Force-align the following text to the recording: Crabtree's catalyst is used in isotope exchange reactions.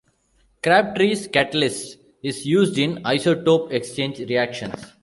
Crabtree's 0.63 1.27
catalyst 1.27 1.99
is 2.23 2.43
used 2.43 2.79
in 2.79 3.03
isotope 3.03 3.71
exchange 3.71 4.17
reactions. 4.17 4.83